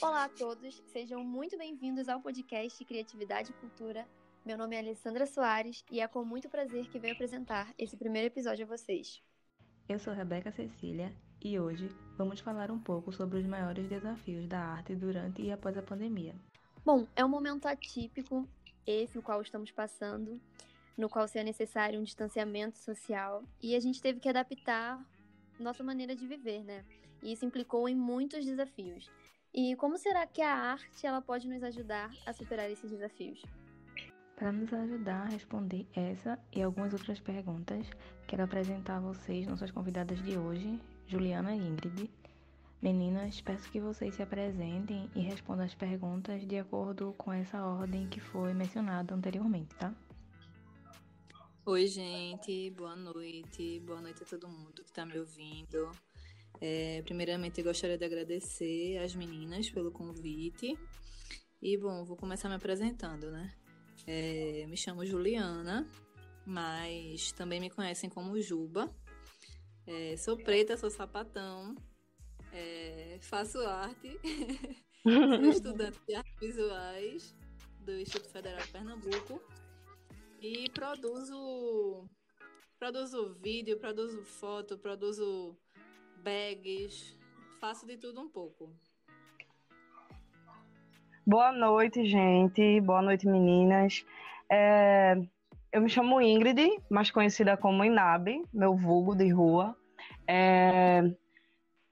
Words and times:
Olá 0.00 0.24
a 0.24 0.28
todos, 0.28 0.82
sejam 0.92 1.24
muito 1.24 1.56
bem-vindos 1.56 2.06
ao 2.08 2.20
podcast 2.20 2.84
Criatividade 2.84 3.50
e 3.50 3.54
Cultura. 3.54 4.06
Meu 4.44 4.58
nome 4.58 4.76
é 4.76 4.80
Alessandra 4.80 5.26
Soares 5.26 5.82
e 5.90 6.00
é 6.00 6.06
com 6.06 6.22
muito 6.22 6.50
prazer 6.50 6.86
que 6.88 6.98
venho 6.98 7.14
apresentar 7.14 7.72
esse 7.78 7.96
primeiro 7.96 8.26
episódio 8.26 8.66
a 8.66 8.68
vocês. 8.68 9.22
Eu 9.88 9.98
sou 9.98 10.12
Rebeca 10.12 10.52
Cecília 10.52 11.10
e 11.42 11.58
hoje 11.58 11.88
vamos 12.16 12.40
falar 12.40 12.70
um 12.70 12.78
pouco 12.78 13.10
sobre 13.10 13.38
os 13.38 13.46
maiores 13.46 13.88
desafios 13.88 14.46
da 14.46 14.60
arte 14.60 14.94
durante 14.94 15.40
e 15.40 15.50
após 15.50 15.78
a 15.78 15.82
pandemia. 15.82 16.34
Bom, 16.84 17.06
é 17.16 17.24
um 17.24 17.28
momento 17.28 17.66
atípico, 17.66 18.46
esse 18.86 19.18
o 19.18 19.22
qual 19.22 19.40
estamos 19.40 19.70
passando, 19.70 20.38
no 20.96 21.08
qual 21.08 21.26
se 21.26 21.38
é 21.38 21.42
necessário 21.42 21.98
um 21.98 22.04
distanciamento 22.04 22.76
social 22.76 23.42
e 23.62 23.74
a 23.74 23.80
gente 23.80 24.02
teve 24.02 24.20
que 24.20 24.28
adaptar 24.28 25.02
nossa 25.58 25.82
maneira 25.82 26.14
de 26.14 26.26
viver, 26.26 26.62
né? 26.64 26.84
E 27.22 27.32
isso 27.32 27.46
implicou 27.46 27.88
em 27.88 27.94
muitos 27.94 28.44
desafios. 28.44 29.10
E 29.58 29.74
como 29.76 29.96
será 29.96 30.26
que 30.26 30.42
a 30.42 30.54
arte 30.54 31.06
ela 31.06 31.22
pode 31.22 31.48
nos 31.48 31.62
ajudar 31.62 32.14
a 32.26 32.32
superar 32.34 32.70
esses 32.70 32.90
desafios? 32.90 33.42
Para 34.36 34.52
nos 34.52 34.70
ajudar 34.70 35.22
a 35.22 35.30
responder 35.30 35.86
essa 35.94 36.38
e 36.52 36.62
algumas 36.62 36.92
outras 36.92 37.18
perguntas, 37.20 37.86
quero 38.26 38.44
apresentar 38.44 38.98
a 38.98 39.00
vocês 39.00 39.46
nossas 39.46 39.70
convidadas 39.70 40.22
de 40.22 40.36
hoje, 40.36 40.78
Juliana 41.06 41.56
e 41.56 41.58
Ingrid. 41.58 42.10
Meninas, 42.82 43.40
peço 43.40 43.70
que 43.70 43.80
vocês 43.80 44.14
se 44.14 44.22
apresentem 44.22 45.10
e 45.14 45.20
respondam 45.20 45.64
as 45.64 45.74
perguntas 45.74 46.46
de 46.46 46.58
acordo 46.58 47.14
com 47.16 47.32
essa 47.32 47.64
ordem 47.64 48.06
que 48.10 48.20
foi 48.20 48.52
mencionada 48.52 49.14
anteriormente, 49.14 49.74
tá? 49.76 49.94
Oi, 51.64 51.86
gente, 51.86 52.70
boa 52.72 52.94
noite. 52.94 53.80
Boa 53.80 54.02
noite 54.02 54.22
a 54.22 54.26
todo 54.26 54.46
mundo 54.50 54.82
que 54.82 54.90
está 54.90 55.06
me 55.06 55.18
ouvindo. 55.18 55.90
É, 56.60 57.02
primeiramente, 57.02 57.62
gostaria 57.62 57.98
de 57.98 58.04
agradecer 58.04 58.98
às 58.98 59.14
meninas 59.14 59.70
pelo 59.70 59.90
convite. 59.90 60.78
E, 61.60 61.76
bom, 61.76 62.04
vou 62.04 62.16
começar 62.16 62.48
me 62.48 62.54
apresentando, 62.54 63.30
né? 63.30 63.54
É, 64.06 64.66
me 64.68 64.76
chamo 64.76 65.04
Juliana, 65.04 65.88
mas 66.44 67.32
também 67.32 67.60
me 67.60 67.70
conhecem 67.70 68.08
como 68.08 68.40
Juba. 68.40 68.94
É, 69.86 70.16
sou 70.16 70.36
preta, 70.36 70.76
sou 70.76 70.90
sapatão, 70.90 71.76
é, 72.52 73.18
faço 73.20 73.58
arte, 73.60 74.18
sou 75.04 75.50
estudante 75.50 76.00
de 76.06 76.14
artes 76.14 76.38
visuais 76.40 77.36
do 77.80 77.92
Instituto 78.00 78.30
Federal 78.30 78.60
de 78.60 78.72
Pernambuco 78.72 79.40
e 80.40 80.68
produzo, 80.70 82.08
produzo 82.78 83.34
vídeo, 83.34 83.78
produzo 83.78 84.22
foto, 84.24 84.76
produzo 84.76 85.56
bags, 86.26 87.16
faço 87.60 87.86
de 87.86 87.96
tudo 87.96 88.20
um 88.20 88.28
pouco. 88.28 88.68
Boa 91.24 91.52
noite, 91.52 92.04
gente. 92.04 92.80
Boa 92.80 93.00
noite, 93.00 93.28
meninas. 93.28 94.04
É, 94.50 95.14
eu 95.70 95.80
me 95.80 95.88
chamo 95.88 96.20
Ingrid, 96.20 96.82
mais 96.90 97.12
conhecida 97.12 97.56
como 97.56 97.84
Inabe, 97.84 98.42
meu 98.52 98.74
vulgo 98.74 99.14
de 99.14 99.28
rua. 99.28 99.76
É, 100.26 101.02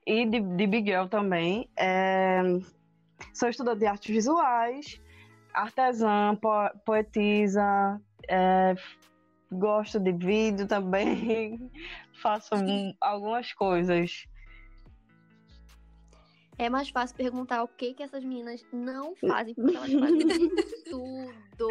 e 0.05 0.25
de, 0.25 0.41
de 0.41 0.67
Big 0.67 0.89
Girl 0.89 1.07
também. 1.07 1.69
É, 1.79 2.41
sou 3.33 3.47
estudante 3.47 3.79
de 3.79 3.85
artes 3.85 4.13
visuais, 4.13 5.01
artesã, 5.53 6.35
po, 6.35 6.49
poetisa, 6.85 8.01
é, 8.27 8.75
gosto 9.55 9.99
de 9.99 10.11
vídeo 10.11 10.67
também, 10.67 11.71
faço 12.21 12.55
algumas 13.01 13.53
coisas. 13.53 14.25
É 16.57 16.69
mais 16.69 16.89
fácil 16.89 17.15
perguntar 17.17 17.63
o 17.63 17.67
que 17.67 17.93
que 17.93 18.03
essas 18.03 18.23
meninas 18.23 18.65
não 18.71 19.15
fazem, 19.15 19.53
porque 19.55 19.75
elas 19.75 19.91
fazem 19.91 20.49
tudo. 20.89 21.67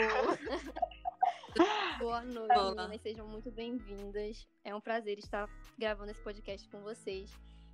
Boa 1.98 2.22
noite, 2.22 2.52
Olá. 2.52 2.74
meninas. 2.74 2.98
Sejam 2.98 3.26
muito 3.26 3.50
bem-vindas. 3.50 4.46
É 4.62 4.74
um 4.74 4.80
prazer 4.80 5.18
estar 5.18 5.48
gravando 5.78 6.10
esse 6.10 6.20
podcast 6.20 6.68
com 6.68 6.82
vocês. 6.82 7.30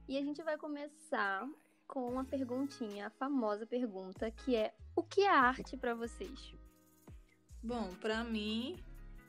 E 0.08 0.18
a 0.18 0.22
gente 0.22 0.42
vai 0.42 0.56
começar 0.56 1.48
com 1.88 2.06
uma 2.06 2.24
perguntinha, 2.24 3.08
a 3.08 3.10
famosa 3.10 3.66
pergunta, 3.66 4.30
que 4.30 4.54
é: 4.54 4.72
o 4.94 5.02
que 5.02 5.22
é 5.22 5.28
arte 5.28 5.76
para 5.76 5.94
vocês? 5.94 6.54
Bom, 7.62 7.92
para 8.00 8.22
mim 8.22 8.78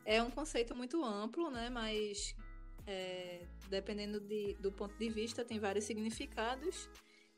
é 0.06 0.22
um 0.22 0.32
conceito 0.32 0.76
muito 0.76 1.04
amplo, 1.04 1.50
né? 1.50 1.70
Mas 1.70 2.36
é, 2.86 3.46
dependendo 3.70 4.20
de, 4.20 4.56
do 4.56 4.72
ponto 4.72 4.98
de 4.98 5.10
vista, 5.10 5.46
tem 5.46 5.60
vários 5.60 5.86
significados. 5.86 6.90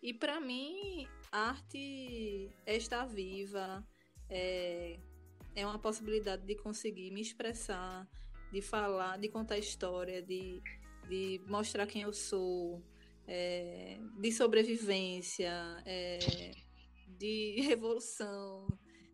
E 0.01 0.13
para 0.13 0.39
mim, 0.39 1.07
arte 1.31 2.51
é 2.65 2.75
estar 2.75 3.05
viva, 3.05 3.85
é, 4.29 4.99
é 5.55 5.65
uma 5.65 5.79
possibilidade 5.79 6.45
de 6.45 6.55
conseguir 6.55 7.11
me 7.11 7.21
expressar, 7.21 8.07
de 8.51 8.61
falar, 8.61 9.17
de 9.17 9.29
contar 9.29 9.57
história, 9.57 10.21
de, 10.21 10.61
de 11.07 11.41
mostrar 11.47 11.87
quem 11.87 12.01
eu 12.01 12.11
sou, 12.11 12.83
é, 13.27 13.97
de 14.19 14.31
sobrevivência, 14.31 15.53
é, 15.85 16.51
de 17.07 17.61
revolução, 17.61 18.67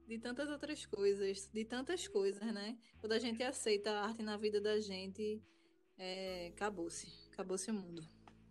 de 0.09 0.17
tantas 0.17 0.49
outras 0.49 0.87
coisas, 0.87 1.47
de 1.53 1.63
tantas 1.63 2.07
coisas, 2.07 2.41
né? 2.51 2.75
Quando 2.99 3.13
a 3.13 3.19
gente 3.19 3.43
aceita 3.43 3.91
a 3.91 4.05
arte 4.05 4.23
na 4.23 4.37
vida 4.37 4.59
da 4.59 4.81
gente, 4.81 5.39
é, 5.99 6.49
acabou-se, 6.51 7.07
acabou-se 7.31 7.69
o 7.69 7.73
mundo. 7.75 8.01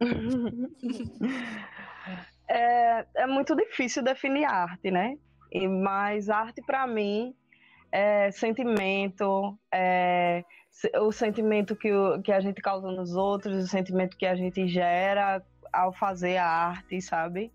é, 2.49 3.05
é 3.17 3.27
muito 3.27 3.57
difícil 3.57 4.05
definir 4.05 4.45
arte, 4.45 4.93
né? 4.93 5.19
E, 5.51 5.67
mas 5.67 6.31
arte 6.31 6.63
para 6.65 6.87
mim 6.87 7.35
é 7.91 8.31
sentimento, 8.31 9.59
é 9.75 10.45
o 11.01 11.11
sentimento 11.11 11.75
que, 11.75 11.93
o, 11.93 12.23
que 12.23 12.31
a 12.31 12.39
gente 12.39 12.63
causa 12.63 12.89
nos 12.93 13.17
outros, 13.17 13.65
o 13.65 13.67
sentimento 13.67 14.17
que 14.17 14.27
a 14.27 14.37
gente 14.37 14.69
gera 14.69 15.45
ao 15.73 15.93
fazer 15.93 16.37
a 16.37 16.47
arte, 16.47 17.03
sabe? 17.03 17.53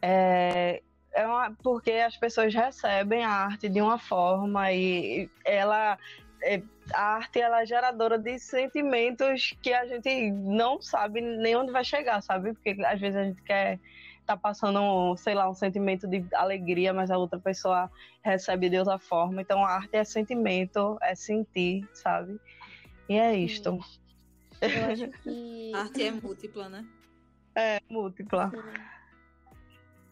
É, 0.00 0.84
é 1.14 1.26
uma, 1.26 1.52
porque 1.62 1.92
as 1.92 2.16
pessoas 2.16 2.52
recebem 2.52 3.24
a 3.24 3.30
arte 3.30 3.68
de 3.68 3.80
uma 3.80 3.98
forma 3.98 4.72
e 4.72 5.30
ela 5.44 5.96
é, 6.42 6.60
a 6.92 7.14
arte 7.16 7.40
ela 7.40 7.62
é 7.62 7.66
geradora 7.66 8.18
de 8.18 8.38
sentimentos 8.38 9.54
que 9.62 9.72
a 9.72 9.86
gente 9.86 10.30
não 10.32 10.82
sabe 10.82 11.20
nem 11.20 11.56
onde 11.56 11.72
vai 11.72 11.84
chegar, 11.84 12.20
sabe? 12.20 12.52
Porque 12.52 12.76
às 12.84 13.00
vezes 13.00 13.16
a 13.16 13.24
gente 13.24 13.42
quer 13.42 13.78
tá 14.26 14.36
passando, 14.36 15.14
sei 15.16 15.34
lá, 15.34 15.48
um 15.50 15.54
sentimento 15.54 16.08
de 16.08 16.24
alegria, 16.34 16.92
mas 16.94 17.10
a 17.10 17.18
outra 17.18 17.38
pessoa 17.38 17.90
recebe 18.22 18.70
de 18.70 18.78
outra 18.78 18.98
forma. 18.98 19.40
Então 19.40 19.64
a 19.64 19.70
arte 19.70 19.96
é 19.96 20.04
sentimento, 20.04 20.98
é 21.02 21.14
sentir, 21.14 21.86
sabe? 21.92 22.40
E 23.08 23.18
é 23.18 23.36
isto. 23.36 23.78
Eu 24.60 24.92
acho 24.92 25.08
que 25.22 25.72
a 25.74 25.78
arte 25.78 26.02
é 26.02 26.10
múltipla, 26.10 26.68
né? 26.68 26.86
É, 27.54 27.80
múltipla. 27.88 28.50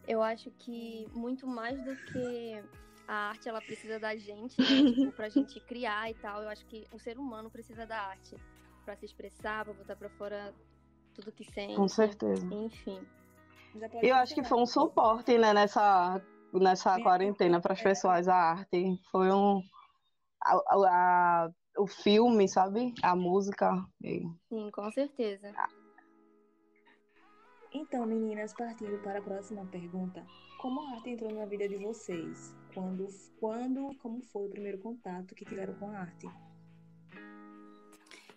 Eu 0.06 0.22
acho 0.22 0.50
que 0.50 1.06
muito 1.12 1.46
mais 1.46 1.82
do 1.82 1.96
que 1.96 2.62
a 3.06 3.30
arte 3.30 3.48
ela 3.48 3.60
precisa 3.60 3.98
da 3.98 4.16
gente, 4.16 4.60
né? 4.60 4.92
tipo, 4.92 5.12
pra 5.12 5.28
gente 5.28 5.60
criar 5.60 6.10
e 6.10 6.14
tal. 6.14 6.42
Eu 6.42 6.48
acho 6.48 6.64
que 6.66 6.86
o 6.92 6.98
ser 6.98 7.18
humano 7.18 7.50
precisa 7.50 7.86
da 7.86 7.98
arte 7.98 8.36
para 8.84 8.96
se 8.96 9.04
expressar, 9.04 9.64
para 9.64 9.74
botar 9.74 9.96
para 9.96 10.08
fora 10.10 10.54
tudo 11.14 11.30
que 11.32 11.44
sente. 11.44 11.76
Com 11.76 11.88
certeza. 11.88 12.46
Enfim. 12.52 13.06
Eu 14.02 14.14
acho 14.16 14.34
que 14.34 14.44
foi 14.44 14.58
um 14.58 14.66
suporte, 14.66 15.38
né, 15.38 15.54
nessa, 15.54 16.20
nessa 16.52 17.00
quarentena 17.00 17.60
para 17.60 17.72
as 17.72 17.80
pessoas 17.80 18.28
a 18.28 18.34
arte. 18.34 18.98
Foi 19.10 19.32
um 19.32 19.62
a, 20.44 20.60
a, 20.74 21.50
o 21.78 21.86
filme, 21.86 22.48
sabe? 22.48 22.92
A 23.02 23.16
música. 23.16 23.70
Sim, 24.48 24.70
com 24.70 24.90
certeza. 24.90 25.52
Então, 27.74 28.06
meninas, 28.06 28.52
partindo 28.52 29.02
para 29.02 29.18
a 29.18 29.22
próxima 29.22 29.64
pergunta. 29.66 30.26
Como 30.60 30.80
a 30.80 30.96
arte 30.96 31.10
entrou 31.10 31.32
na 31.32 31.46
vida 31.46 31.66
de 31.66 31.76
vocês? 31.76 32.54
Quando, 32.74 33.06
quando 33.40 33.96
como 33.98 34.22
foi 34.22 34.46
o 34.46 34.50
primeiro 34.50 34.78
contato 34.78 35.34
que 35.34 35.44
tiveram 35.44 35.74
com 35.74 35.88
a 35.90 35.98
arte? 35.98 36.26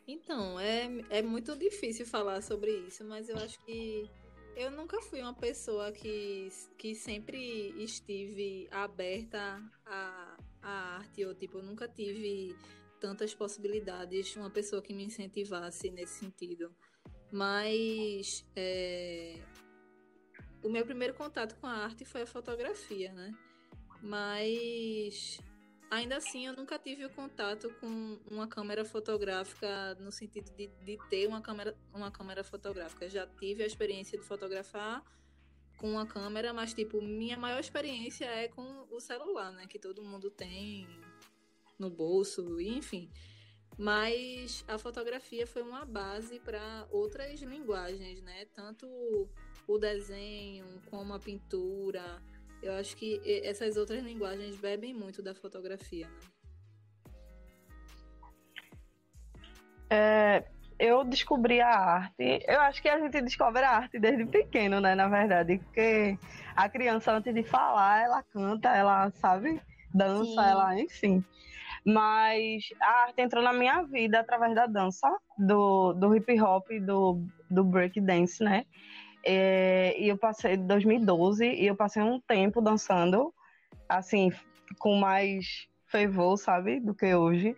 Então, 0.07 0.59
é, 0.59 0.87
é 1.09 1.21
muito 1.21 1.57
difícil 1.57 2.05
falar 2.05 2.41
sobre 2.41 2.71
isso, 2.87 3.03
mas 3.03 3.27
eu 3.27 3.37
acho 3.37 3.59
que 3.65 4.09
eu 4.55 4.71
nunca 4.71 5.01
fui 5.01 5.21
uma 5.21 5.33
pessoa 5.33 5.91
que, 5.91 6.47
que 6.77 6.95
sempre 6.95 7.71
estive 7.83 8.69
aberta 8.71 9.61
à, 9.85 10.37
à 10.61 10.69
arte, 10.97 11.25
ou 11.25 11.35
tipo, 11.35 11.57
eu 11.57 11.63
nunca 11.63 11.87
tive 11.89 12.55
tantas 13.01 13.33
possibilidades, 13.33 14.35
uma 14.35 14.49
pessoa 14.49 14.81
que 14.81 14.93
me 14.93 15.03
incentivasse 15.03 15.89
nesse 15.91 16.19
sentido. 16.19 16.73
Mas 17.31 18.45
é, 18.56 19.39
o 20.63 20.69
meu 20.69 20.86
primeiro 20.86 21.13
contato 21.13 21.56
com 21.56 21.68
a 21.68 21.74
arte 21.74 22.06
foi 22.06 22.24
a 22.24 22.27
fotografia, 22.27 23.12
né? 23.13 23.33
Mas 24.01 25.39
ainda 25.89 26.18
assim 26.18 26.48
eu 26.48 26.54
nunca 26.54 26.77
tive 26.77 27.06
o 27.06 27.10
contato 27.10 27.69
com 27.80 28.19
uma 28.30 28.48
câmera 28.48 28.83
fotográfica 28.83 29.95
no 29.95 30.12
sentido 30.12 30.51
de, 30.56 30.68
de 30.68 30.98
ter 31.10 31.27
uma 31.27 31.42
câmera, 31.42 31.77
uma 31.94 32.12
câmera 32.12 32.44
fotográfica. 32.44 33.10
Já 33.10 33.28
tive 33.28 33.63
a 33.63 33.68
experiência 33.68 34.18
de 34.18 34.25
fotografar 34.25 35.04
com 35.78 35.92
uma 35.92 36.06
câmera, 36.06 36.54
mas 36.54 36.74
tipo, 36.74 37.01
minha 37.01 37.38
maior 37.38 37.60
experiência 37.60 38.25
é 38.25 38.48
com 38.48 38.88
o 38.89 39.00
celular, 39.00 39.51
né? 39.51 39.68
Que 39.68 39.78
todo 39.80 40.04
mundo 40.04 40.30
tem 40.30 40.88
no 41.78 41.89
bolso, 41.89 42.60
enfim. 42.62 43.12
Mas 43.77 44.63
a 44.67 44.77
fotografia 44.77 45.45
foi 45.45 45.62
uma 45.62 45.83
base 45.83 46.39
para 46.39 46.88
outras 46.89 47.41
linguagens, 47.41 48.21
né? 48.21 48.45
Tanto 48.53 48.88
o 49.67 49.77
desenho 49.77 50.65
como 50.89 51.13
a 51.13 51.19
pintura. 51.19 52.21
Eu 52.62 52.73
acho 52.73 52.95
que 52.95 53.21
essas 53.44 53.75
outras 53.75 54.01
linguagens 54.03 54.56
bebem 54.56 54.94
muito 54.94 55.21
da 55.21 55.35
fotografia, 55.35 56.07
né? 56.07 56.19
É, 59.89 60.44
eu 60.79 61.03
descobri 61.03 61.61
a 61.61 61.69
arte. 61.69 62.44
Eu 62.47 62.59
acho 62.61 62.81
que 62.81 62.89
a 62.89 63.00
gente 63.00 63.21
descobre 63.21 63.63
a 63.63 63.71
arte 63.71 64.00
desde 64.00 64.25
pequeno, 64.25 64.79
né? 64.79 64.95
Na 64.95 65.07
verdade, 65.07 65.57
porque 65.59 66.18
a 66.56 66.68
criança 66.69 67.13
antes 67.13 67.33
de 67.33 67.44
falar, 67.44 68.03
ela 68.03 68.23
canta, 68.23 68.69
ela 68.75 69.11
sabe, 69.11 69.61
dança, 69.94 70.25
Sim. 70.25 70.50
ela, 70.50 70.79
enfim. 70.79 71.25
Mas 71.85 72.63
a 72.81 73.03
arte 73.03 73.21
entrou 73.21 73.43
na 73.43 73.53
minha 73.53 73.83
vida 73.83 74.19
através 74.19 74.55
da 74.55 74.65
dança, 74.65 75.07
do, 75.37 75.93
do 75.93 76.15
hip 76.15 76.41
hop, 76.41 76.67
do, 76.81 77.23
do 77.49 77.63
break 77.63 78.01
dance, 78.01 78.43
né? 78.43 78.65
É, 79.23 79.95
e 79.99 80.07
eu 80.07 80.17
passei 80.17 80.57
2012 80.57 81.45
e 81.45 81.67
eu 81.67 81.75
passei 81.75 82.01
um 82.01 82.19
tempo 82.19 82.59
dançando, 82.59 83.33
assim, 83.87 84.31
com 84.79 84.95
mais 84.95 85.67
fervor, 85.87 86.37
sabe, 86.37 86.79
do 86.79 86.95
que 86.95 87.13
hoje. 87.13 87.55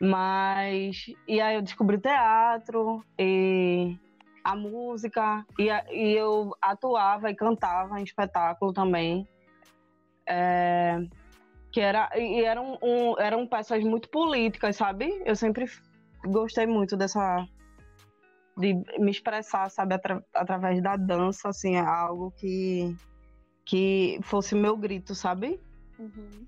Mas 0.00 1.06
e 1.28 1.40
aí 1.40 1.54
eu 1.54 1.62
descobri 1.62 1.98
teatro 1.98 3.04
e 3.16 3.96
a 4.42 4.56
música 4.56 5.46
e, 5.56 5.68
e 5.92 6.16
eu 6.16 6.52
atuava 6.60 7.30
e 7.30 7.36
cantava 7.36 8.00
em 8.00 8.02
espetáculo 8.02 8.72
também. 8.72 9.28
É, 10.28 10.98
que 11.72 11.80
era 11.80 12.10
e 12.16 12.44
eram 12.44 12.78
um, 12.82 13.18
eram 13.18 13.46
peças 13.46 13.82
muito 13.82 14.08
políticas, 14.10 14.76
sabe? 14.76 15.22
Eu 15.24 15.34
sempre 15.34 15.66
gostei 16.24 16.66
muito 16.66 16.96
dessa 16.96 17.46
de 18.56 18.74
me 18.98 19.10
expressar, 19.10 19.70
sabe, 19.70 19.94
atra, 19.94 20.22
através 20.34 20.82
da 20.82 20.96
dança, 20.96 21.48
assim, 21.48 21.76
é 21.76 21.80
algo 21.80 22.30
que 22.32 22.94
que 23.64 24.18
fosse 24.22 24.54
meu 24.54 24.76
grito, 24.76 25.14
sabe? 25.14 25.58
Uhum. 25.98 26.44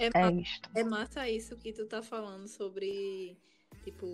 É, 0.00 0.10
é, 0.14 0.30
isto. 0.30 0.70
é 0.76 0.84
massa 0.84 1.28
isso 1.28 1.56
que 1.56 1.72
tu 1.72 1.84
tá 1.86 2.00
falando 2.00 2.46
sobre, 2.46 3.36
tipo, 3.82 4.06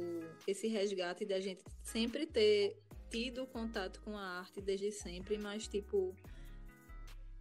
esse 0.48 0.66
resgate 0.66 1.26
da 1.26 1.38
gente 1.40 1.62
sempre 1.82 2.26
ter 2.26 2.74
tido 3.10 3.46
contato 3.46 4.00
com 4.00 4.16
a 4.16 4.38
arte 4.40 4.62
desde 4.62 4.90
sempre, 4.90 5.36
mas, 5.36 5.68
tipo, 5.68 6.16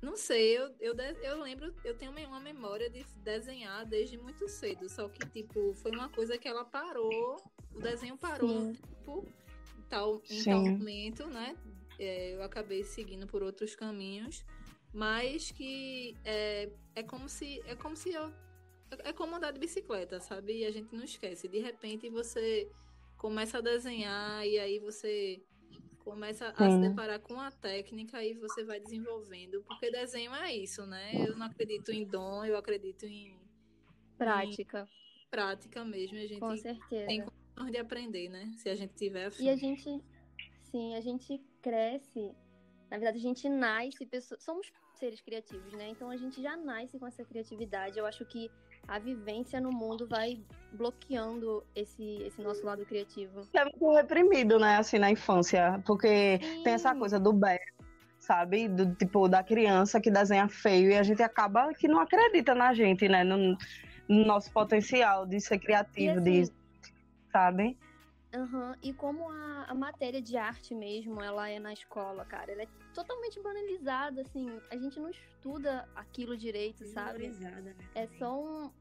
não 0.04 0.18
sei, 0.18 0.58
eu, 0.58 0.76
eu, 0.80 0.94
eu 0.96 1.42
lembro, 1.42 1.74
eu 1.84 1.96
tenho 1.96 2.12
uma 2.12 2.40
memória 2.40 2.90
de 2.90 3.06
desenhar 3.24 3.86
desde 3.86 4.18
muito 4.18 4.50
cedo, 4.50 4.90
só 4.90 5.08
que, 5.08 5.26
tipo, 5.30 5.74
foi 5.76 5.92
uma 5.92 6.10
coisa 6.10 6.38
que 6.38 6.48
ela 6.48 6.66
parou, 6.66 7.42
o 7.74 7.80
desenho 7.80 8.18
parou 8.18 8.50
Sim. 8.50 8.68
no 8.68 8.74
tempo, 8.76 9.28
tal, 9.90 10.22
em 10.30 10.44
tal 10.44 10.62
momento, 10.62 11.28
né? 11.28 11.56
É, 11.98 12.34
eu 12.36 12.44
acabei 12.44 12.84
seguindo 12.84 13.26
por 13.26 13.42
outros 13.42 13.76
caminhos, 13.76 14.44
mas 14.94 15.52
que 15.52 16.16
é, 16.26 16.70
é 16.96 17.04
como 17.04 17.30
se 17.30 17.62
é 17.66 17.76
como 17.76 17.96
se 17.96 18.12
eu 18.12 18.34
é 19.04 19.14
como 19.14 19.36
andar 19.36 19.52
de 19.52 19.60
bicicleta, 19.60 20.20
sabe? 20.20 20.60
E 20.60 20.66
a 20.66 20.72
gente 20.72 20.94
não 20.94 21.04
esquece. 21.04 21.48
De 21.48 21.60
repente 21.60 22.10
você 22.10 22.70
começa 23.18 23.58
a 23.58 23.62
desenhar 23.62 24.46
e 24.46 24.60
aí 24.60 24.80
você 24.80 25.42
começa 26.04 26.50
a 26.50 26.70
Sim. 26.70 26.82
se 26.84 26.90
deparar 26.90 27.20
com 27.20 27.40
a 27.40 27.52
técnica 27.52 28.24
e 28.24 28.34
você 28.34 28.64
vai 28.64 28.80
desenvolvendo, 28.80 29.64
porque 29.64 29.90
desenho 29.90 30.34
é 30.34 30.54
isso, 30.54 30.86
né? 30.86 31.12
Eu 31.16 31.38
não 31.38 31.48
acredito 31.48 31.92
em 31.92 32.06
dom, 32.06 32.46
eu 32.46 32.58
acredito 32.58 33.06
em 33.06 33.40
prática. 34.18 34.88
Em 35.26 35.30
prática 35.30 35.84
mesmo, 35.86 36.18
a 36.18 36.28
gente 36.28 36.40
com 36.40 36.56
certeza. 36.58 37.08
tem 37.08 37.24
condições 37.24 37.72
de 37.72 37.78
aprender, 37.78 38.30
né? 38.30 38.52
Se 38.58 38.70
a 38.70 38.76
gente 38.76 38.94
tiver 38.94 39.26
afim. 39.26 39.46
E 39.46 39.50
a 39.50 39.56
gente, 39.56 40.04
sim, 40.62 40.96
a 40.96 41.02
gente 41.02 41.42
cresce, 41.62 42.36
na 42.92 42.98
verdade 42.98 43.18
a 43.18 43.22
gente 43.22 43.48
nasce, 43.50 44.06
pessoas, 44.06 44.44
somos 44.44 44.72
seres 44.96 45.22
criativos, 45.22 45.74
né? 45.74 45.90
Então 45.90 46.10
a 46.10 46.18
gente 46.18 46.42
já 46.42 46.56
nasce 46.56 47.00
com 47.00 47.08
essa 47.08 47.24
criatividade. 47.24 47.98
Eu 47.98 48.06
acho 48.06 48.26
que 48.26 48.52
a 48.88 49.00
vivência 49.00 49.60
no 49.60 49.72
mundo 49.72 50.08
vai 50.08 50.40
bloqueando 50.74 51.64
esse, 51.76 52.22
esse 52.24 52.42
nosso 52.42 52.66
lado 52.66 52.86
criativo. 52.86 53.48
É 53.54 53.64
muito 53.64 53.92
reprimido, 53.94 54.60
né, 54.60 54.78
assim, 54.78 54.98
na 54.98 55.12
infância, 55.12 55.82
porque 55.86 56.40
Sim. 56.42 56.64
tem 56.64 56.74
essa 56.74 56.96
coisa 56.96 57.20
do 57.20 57.32
belo, 57.32 57.60
sabe, 58.20 58.68
do 58.68 58.94
tipo, 58.96 59.28
da 59.28 59.44
criança 59.44 60.02
que 60.02 60.12
desenha 60.12 60.48
feio 60.48 60.92
e 60.92 60.96
a 60.96 61.04
gente 61.04 61.22
acaba 61.22 61.74
que 61.74 61.88
não 61.88 62.00
acredita 62.00 62.56
na 62.56 62.74
gente, 62.74 63.08
né, 63.08 63.24
no, 63.24 63.58
no 64.08 64.26
nosso 64.26 64.52
potencial 64.52 65.26
de 65.26 65.40
ser 65.40 65.60
criativo, 65.60 66.20
assim, 66.20 66.44
de, 66.44 66.52
sabe? 67.32 67.78
Uhum. 68.36 68.74
E 68.82 68.92
como 68.94 69.30
a, 69.30 69.66
a, 69.66 69.76
matéria 69.76 70.20
de 70.20 70.36
arte 70.36 70.74
mesmo, 70.74 71.22
ela 71.22 71.48
é 71.50 71.60
na 71.60 71.72
escola, 71.72 72.26
cara, 72.26 72.52
ela 72.52 72.64
é 72.64 72.68
totalmente 72.92 73.40
banalizada, 73.40 74.22
assim, 74.22 74.60
a 74.72 74.76
gente 74.76 75.00
não 75.00 75.10
estuda 75.10 75.88
aquilo 75.96 76.36
direito, 76.36 76.84
sabe? 76.88 77.30
Né? 77.30 77.76
É 77.94 78.08
só 78.18 78.42
um. 78.42 78.72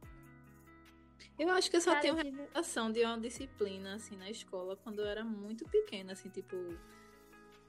Eu 1.38 1.50
acho 1.50 1.70
que 1.70 1.76
eu 1.76 1.80
só 1.82 1.90
cara, 1.90 2.00
tenho 2.00 2.16
tive... 2.16 2.30
recordação 2.30 2.90
de 2.90 3.04
uma 3.04 3.18
disciplina, 3.20 3.94
assim, 3.94 4.16
na 4.16 4.30
escola, 4.30 4.74
quando 4.76 5.00
eu 5.00 5.06
era 5.06 5.22
muito 5.22 5.68
pequena, 5.68 6.12
assim, 6.14 6.30
tipo, 6.30 6.56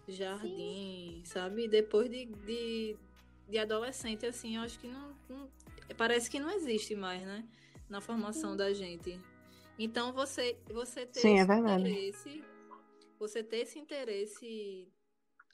jardim, 0.07 1.21
Sim. 1.21 1.25
sabe? 1.25 1.67
Depois 1.67 2.09
de, 2.09 2.25
de, 2.25 2.95
de, 3.49 3.57
adolescente, 3.57 4.25
assim, 4.25 4.55
eu 4.55 4.61
acho 4.61 4.79
que 4.79 4.87
não, 4.87 5.13
não, 5.27 5.49
Parece 5.97 6.29
que 6.29 6.39
não 6.39 6.49
existe 6.49 6.95
mais, 6.95 7.21
né? 7.23 7.43
Na 7.89 7.99
formação 7.99 8.51
Sim. 8.51 8.57
da 8.57 8.73
gente. 8.73 9.19
Então 9.77 10.13
você, 10.13 10.59
você 10.67 11.05
ter 11.05 11.19
Sim, 11.19 11.39
é 11.39 11.41
esse 11.41 11.53
interesse, 11.53 12.45
você 13.17 13.43
ter 13.43 13.57
esse 13.57 13.79
interesse, 13.79 14.93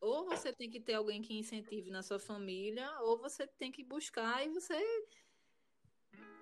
ou 0.01 0.25
você 0.25 0.51
tem 0.51 0.69
que 0.69 0.79
ter 0.79 0.93
alguém 0.93 1.21
que 1.21 1.37
incentive 1.37 1.89
na 1.89 2.03
sua 2.03 2.19
família, 2.19 2.89
ou 3.01 3.17
você 3.17 3.47
tem 3.47 3.71
que 3.71 3.83
buscar 3.83 4.45
e 4.45 4.49
você, 4.49 4.77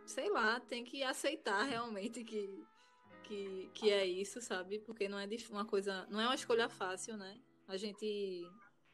sei 0.05 0.29
lá, 0.29 0.59
tem 0.59 0.83
que 0.83 1.03
aceitar 1.03 1.63
realmente 1.63 2.23
que, 2.23 2.65
que, 3.23 3.69
que 3.73 3.91
é 3.91 4.05
isso, 4.05 4.41
sabe? 4.41 4.79
Porque 4.79 5.07
não 5.07 5.19
é 5.19 5.27
uma 5.49 5.65
coisa, 5.65 6.07
não 6.09 6.19
é 6.19 6.25
uma 6.25 6.35
escolha 6.35 6.69
fácil, 6.69 7.15
né? 7.17 7.39
A 7.67 7.77
gente 7.77 8.43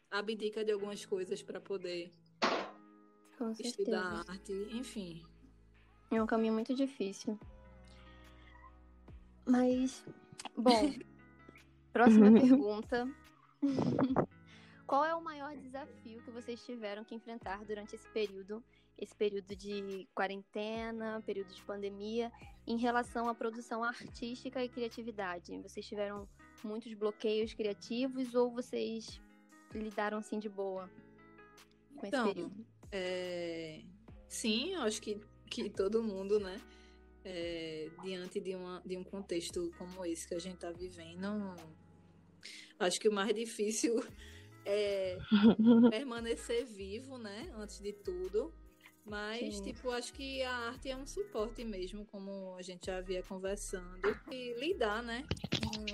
abdica 0.09 0.63
de 0.63 0.71
algumas 0.71 1.05
coisas 1.05 1.41
para 1.41 1.61
poder 1.61 2.11
estudar 3.59 4.23
arte, 4.27 4.53
enfim. 4.71 5.23
É 6.11 6.21
um 6.21 6.27
caminho 6.27 6.53
muito 6.53 6.73
difícil. 6.75 7.39
Mas, 9.45 10.05
bom, 10.55 10.71
próxima 11.91 12.31
pergunta. 12.31 13.07
Qual 14.85 15.05
é 15.05 15.15
o 15.15 15.23
maior 15.23 15.55
desafio 15.57 16.21
que 16.21 16.31
vocês 16.31 16.63
tiveram 16.65 17.03
que 17.03 17.15
enfrentar 17.15 17.63
durante 17.65 17.95
esse 17.95 18.07
período, 18.09 18.63
esse 18.97 19.15
período 19.15 19.55
de 19.55 20.07
quarentena, 20.13 21.21
período 21.25 21.53
de 21.53 21.61
pandemia, 21.63 22.31
em 22.67 22.77
relação 22.77 23.27
à 23.27 23.33
produção 23.33 23.83
artística 23.83 24.63
e 24.63 24.69
criatividade? 24.69 25.57
Vocês 25.61 25.87
tiveram 25.87 26.27
muitos 26.63 26.93
bloqueios 26.93 27.53
criativos 27.53 28.35
ou 28.35 28.51
vocês 28.51 29.21
lidaram 29.73 30.17
assim 30.17 30.37
de 30.37 30.49
boa 30.49 30.89
com 31.95 32.05
então, 32.05 32.25
esse 32.25 32.33
período? 32.35 32.65
É... 32.91 33.81
Sim, 34.27 34.75
acho 34.75 35.01
que, 35.01 35.19
que 35.49 35.69
todo 35.69 36.03
mundo, 36.03 36.39
né? 36.39 36.59
É, 37.25 37.89
diante 38.03 38.39
de, 38.39 38.55
uma, 38.55 38.81
de 38.85 38.97
um 38.97 39.03
contexto 39.03 39.71
como 39.77 40.05
esse 40.05 40.27
que 40.27 40.35
a 40.35 40.39
gente 40.39 40.55
está 40.55 40.71
vivendo, 40.71 41.55
acho 42.79 42.99
que 42.99 43.07
o 43.07 43.11
mais 43.11 43.33
difícil 43.33 44.03
é 44.65 45.17
permanecer 45.89 46.65
vivo, 46.65 47.17
né? 47.17 47.51
Antes 47.55 47.79
de 47.79 47.93
tudo. 47.93 48.53
Mas, 49.05 49.57
Sim. 49.57 49.63
tipo, 49.63 49.91
acho 49.91 50.13
que 50.13 50.41
a 50.43 50.55
arte 50.69 50.89
é 50.89 50.95
um 50.95 51.05
suporte 51.05 51.63
mesmo, 51.65 52.05
como 52.05 52.55
a 52.55 52.61
gente 52.61 52.85
já 52.85 52.97
havia 52.97 53.21
conversando. 53.21 53.99
E 54.31 54.53
lidar, 54.57 55.03
né? 55.03 55.25
Com, 55.61 55.85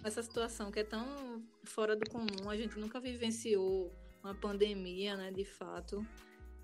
com 0.00 0.06
essa 0.06 0.22
situação 0.22 0.70
que 0.70 0.80
é 0.80 0.84
tão 0.84 1.42
fora 1.64 1.96
do 1.96 2.08
comum. 2.10 2.50
A 2.50 2.56
gente 2.56 2.78
nunca 2.78 3.00
vivenciou 3.00 3.90
uma 4.22 4.34
pandemia, 4.34 5.16
né? 5.16 5.30
De 5.30 5.44
fato. 5.46 6.06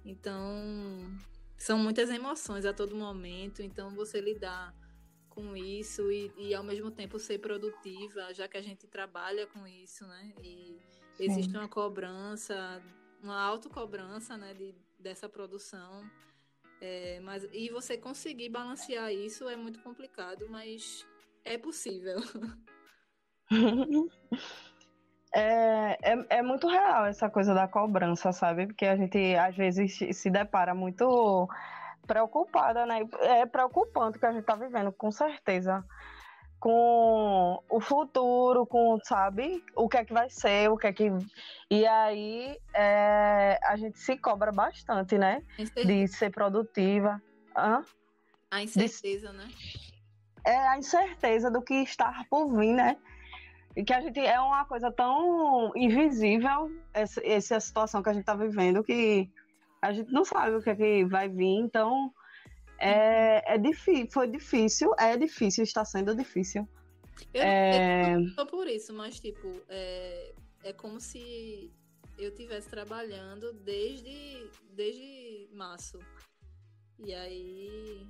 Então, 0.05 1.17
são 1.63 1.79
muitas 1.79 2.11
emoções 2.11 2.67
a 2.67 2.73
todo 2.73 2.97
momento, 2.97 3.63
então 3.63 3.95
você 3.95 4.21
lidar 4.21 4.75
com 5.29 5.57
isso 5.57 6.11
e, 6.11 6.33
e 6.37 6.53
ao 6.53 6.65
mesmo 6.65 6.91
tempo 6.91 7.21
ser 7.21 7.39
produtiva, 7.39 8.35
já 8.35 8.49
que 8.49 8.57
a 8.57 8.61
gente 8.61 8.89
trabalha 8.89 9.47
com 9.47 9.65
isso, 9.65 10.05
né? 10.05 10.35
E 10.43 10.77
existe 11.21 11.57
uma 11.57 11.69
cobrança, 11.69 12.83
uma 13.23 13.41
autocobrança, 13.41 14.37
né, 14.37 14.53
de, 14.55 14.75
dessa 14.99 15.29
produção. 15.29 16.11
É, 16.81 17.21
mas, 17.21 17.47
e 17.53 17.71
você 17.71 17.97
conseguir 17.97 18.49
balancear 18.49 19.13
isso 19.13 19.49
é 19.49 19.55
muito 19.55 19.79
complicado, 19.85 20.49
mas 20.51 21.07
é 21.45 21.57
possível. 21.57 22.17
é, 25.35 25.99
é, 26.03 26.27
é 26.39 26.43
muito 26.43 26.69
real 26.69 27.07
essa 27.07 27.31
coisa 27.31 27.55
da 27.55 27.67
cobrança, 27.67 28.33
sabe? 28.33 28.67
Porque 28.67 28.85
a 28.85 28.97
gente 28.97 29.35
às 29.35 29.57
vezes 29.57 29.99
se 30.13 30.31
depara 30.31 30.75
muito 30.75 31.49
preocupada, 32.07 32.85
né? 32.85 33.01
É 33.21 33.47
preocupante 33.47 34.19
o 34.19 34.21
que 34.21 34.27
a 34.27 34.33
gente 34.33 34.45
tá 34.45 34.55
vivendo, 34.55 34.93
com 34.93 35.11
certeza. 35.11 35.85
Com 36.61 37.61
o 37.69 37.81
futuro, 37.81 38.65
com, 38.67 38.97
sabe, 39.03 39.65
o 39.75 39.89
que 39.89 39.97
é 39.97 40.05
que 40.05 40.13
vai 40.13 40.31
ser, 40.31 40.71
o 40.71 40.77
que 40.77 40.87
é 40.87 40.93
que. 40.93 41.11
E 41.71 41.87
aí 41.87 42.57
é, 42.75 43.59
a 43.65 43.77
gente 43.77 43.99
se 43.99 44.17
cobra 44.17 44.53
bastante, 44.53 45.19
né? 45.19 45.43
De 45.85 46.07
ser 46.07 46.31
produtiva. 46.31 47.21
Hã? 47.57 47.83
A 48.51 48.63
incerteza, 48.63 49.31
de... 49.31 49.37
né? 49.39 49.49
É 50.45 50.69
a 50.69 50.79
incerteza 50.79 51.51
do 51.51 51.63
que 51.63 51.75
está 51.75 52.25
por 52.29 52.55
vir, 52.55 52.75
né? 52.75 52.97
E 53.75 53.83
que 53.85 53.93
a 53.93 54.01
gente 54.01 54.21
é 54.21 54.39
uma 54.39 54.65
coisa 54.65 54.91
tão 54.91 55.73
invisível, 55.75 56.71
essa, 56.93 57.27
essa 57.27 57.59
situação 57.59 58.03
que 58.03 58.11
a 58.11 58.13
gente 58.13 58.23
está 58.23 58.35
vivendo, 58.35 58.85
que 58.85 59.31
a 59.81 59.93
gente 59.93 60.13
não 60.13 60.25
sabe 60.25 60.57
o 60.57 60.63
que, 60.63 60.71
é 60.71 60.77
que 60.77 61.05
vai 61.07 61.29
vir, 61.29 61.59
então 61.59 62.13
é, 62.79 63.55
é 63.55 63.59
difícil, 63.59 64.09
foi 64.11 64.29
difícil, 64.29 64.93
é 64.99 65.17
difícil, 65.17 65.65
está 65.65 65.85
sendo 65.85 66.15
difícil. 66.15 66.69
Eu 67.33 67.43
é... 67.43 68.19
não 68.19 68.29
só 68.29 68.45
por 68.45 68.67
isso, 68.67 68.93
mas 68.93 69.19
tipo, 69.19 69.49
é, 69.69 70.35
é 70.65 70.73
como 70.73 71.01
se 71.01 71.73
eu 72.19 72.29
estivesse 72.29 72.69
trabalhando 72.69 73.53
desde, 73.53 74.51
desde 74.71 75.49
março. 75.53 75.99
E 76.99 77.15
aí 77.15 78.07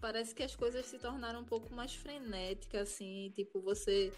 parece 0.00 0.34
que 0.34 0.42
as 0.42 0.54
coisas 0.54 0.86
se 0.86 0.98
tornaram 0.98 1.40
um 1.40 1.44
pouco 1.44 1.72
mais 1.74 1.94
frenéticas, 1.94 2.88
assim, 2.88 3.30
tipo, 3.34 3.60
você 3.60 4.12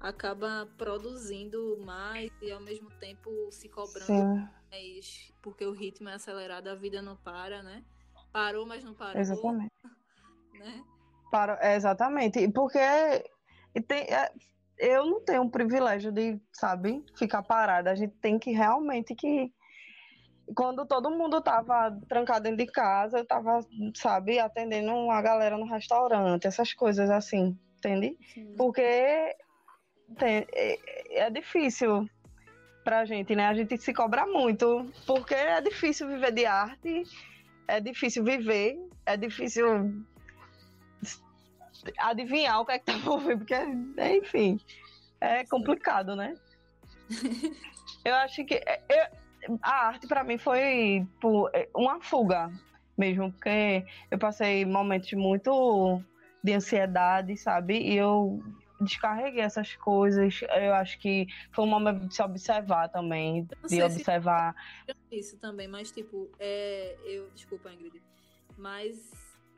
acaba 0.00 0.68
produzindo 0.76 1.78
mais 1.84 2.30
e 2.40 2.50
ao 2.50 2.60
mesmo 2.60 2.90
tempo 3.00 3.30
se 3.50 3.68
cobrando 3.68 4.06
Sim. 4.06 4.48
mais, 4.70 5.32
porque 5.42 5.64
o 5.64 5.72
ritmo 5.72 6.08
é 6.08 6.14
acelerado, 6.14 6.68
a 6.68 6.74
vida 6.74 7.02
não 7.02 7.16
para, 7.16 7.62
né? 7.62 7.84
Parou, 8.32 8.66
mas 8.66 8.84
não 8.84 8.94
parou. 8.94 9.20
Exatamente. 9.20 9.72
Né? 10.58 10.82
Para, 11.30 11.56
é, 11.62 11.76
exatamente. 11.76 12.48
Porque 12.48 12.80
tem, 13.86 14.00
é, 14.12 14.28
eu 14.76 15.06
não 15.06 15.20
tenho 15.20 15.42
o 15.42 15.50
privilégio 15.50 16.10
de, 16.10 16.40
sabe, 16.52 17.04
ficar 17.16 17.44
parada. 17.44 17.92
A 17.92 17.94
gente 17.94 18.14
tem 18.16 18.38
que 18.38 18.50
realmente 18.50 19.14
que. 19.14 19.52
Quando 20.54 20.84
todo 20.84 21.12
mundo 21.12 21.40
tava 21.40 21.96
trancado 22.08 22.44
dentro 22.44 22.58
de 22.58 22.72
casa, 22.72 23.18
eu 23.18 23.24
tava, 23.24 23.60
sabe, 23.94 24.40
atendendo 24.40 24.90
a 25.12 25.22
galera 25.22 25.56
no 25.56 25.66
restaurante, 25.66 26.46
essas 26.46 26.72
coisas 26.72 27.08
assim, 27.08 27.56
entende? 27.76 28.16
Sim. 28.32 28.54
Porque 28.56 29.36
é, 30.20 30.78
é 31.26 31.30
difícil 31.30 32.08
pra 32.84 33.04
gente, 33.04 33.34
né? 33.36 33.46
A 33.46 33.54
gente 33.54 33.76
se 33.78 33.92
cobra 33.92 34.26
muito, 34.26 34.90
porque 35.06 35.34
é 35.34 35.60
difícil 35.60 36.08
viver 36.08 36.32
de 36.32 36.46
arte, 36.46 37.04
é 37.66 37.80
difícil 37.80 38.24
viver, 38.24 38.78
é 39.04 39.16
difícil 39.16 40.04
adivinhar 41.98 42.60
o 42.60 42.66
que 42.66 42.72
é 42.72 42.78
que 42.78 42.86
tá 42.86 42.98
por 43.04 43.20
vir, 43.20 43.38
porque, 43.38 43.54
enfim, 44.16 44.58
é 45.20 45.44
complicado, 45.44 46.16
né? 46.16 46.34
eu 48.04 48.14
acho 48.14 48.44
que 48.44 48.54
é, 48.54 48.80
eu, 48.88 49.58
a 49.62 49.86
arte 49.88 50.06
para 50.06 50.24
mim 50.24 50.38
foi 50.38 51.06
por, 51.20 51.50
é, 51.54 51.68
uma 51.74 52.00
fuga 52.00 52.50
mesmo, 52.96 53.30
porque 53.32 53.84
eu 54.10 54.18
passei 54.18 54.64
momentos 54.64 55.12
muito 55.12 56.02
de 56.42 56.54
ansiedade, 56.54 57.36
sabe? 57.36 57.78
E 57.78 57.96
eu 57.96 58.42
descarreguei 58.80 59.42
essas 59.42 59.74
coisas. 59.76 60.40
Eu 60.42 60.74
acho 60.74 60.98
que 60.98 61.26
foi 61.52 61.64
um 61.64 61.68
momento 61.68 62.06
de 62.06 62.14
se 62.14 62.22
observar 62.22 62.88
também, 62.88 63.48
de 63.68 63.82
observar. 63.82 64.54
Isso 65.10 65.38
também, 65.38 65.68
mas 65.68 65.90
tipo, 65.90 66.30
é, 66.38 66.96
eu 67.04 67.30
desculpa, 67.30 67.72
Ingrid, 67.72 68.02
mas 68.56 69.12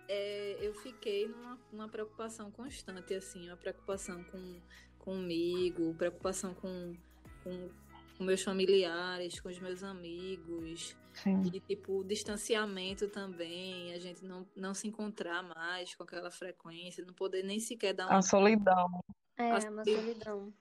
é, 0.09 0.57
eu 0.61 0.75
fiquei 0.75 1.29
numa, 1.29 1.59
numa 1.73 1.89
preocupação 1.89 2.51
constante, 2.51 3.15
assim, 3.15 3.49
uma 3.49 3.57
preocupação 3.57 4.23
com 4.25 4.61
comigo, 4.99 5.95
preocupação 5.95 6.55
com, 6.55 6.95
com, 7.43 7.69
com 8.17 8.25
meus 8.25 8.43
familiares, 8.43 9.41
com 9.41 9.49
os 9.49 9.59
meus 9.59 9.83
amigos. 9.83 10.97
Sim. 11.13 11.43
E, 11.53 11.61
tipo, 11.61 12.05
distanciamento 12.05 13.09
também, 13.09 13.93
a 13.93 13.99
gente 13.99 14.25
não, 14.25 14.47
não 14.57 14.75
se 14.75 14.87
encontrar 14.87 15.43
mais 15.43 15.95
com 15.95 16.03
aquela 16.03 16.31
frequência, 16.31 17.05
não 17.05 17.15
poder 17.15 17.43
nem 17.43 17.59
sequer 17.59 17.93
dar 17.93 18.07
uma... 18.07 18.19
A 18.19 18.23
solidão. 18.23 18.89
É, 19.37 19.51
a 19.51 19.71
uma 19.71 19.85
solidão. 19.85 20.53